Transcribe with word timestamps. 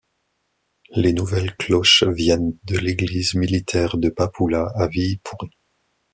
Les 0.95 1.13
nouvelles 1.13 1.55
cloches 1.57 2.01
viennent 2.03 2.57
de 2.63 2.75
l'église 2.79 3.35
militaire 3.35 3.97
de 3.99 4.09
Papula 4.09 4.65
à 4.73 4.87
Viipuri. 4.87 5.51